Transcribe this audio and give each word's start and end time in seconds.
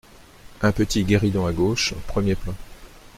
Un 0.63 0.71
petit 0.71 1.03
guéridon 1.03 1.45
à 1.45 1.53
gauche, 1.53 1.93
premier 2.07 2.33
plan. 2.33 2.55